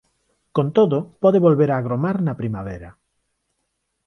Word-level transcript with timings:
Con 0.55 0.67
todo 0.77 0.97
pode 1.23 1.39
volver 1.47 1.69
a 1.71 1.79
agromar 1.81 2.17
na 2.25 2.37
primavera. 2.41 2.89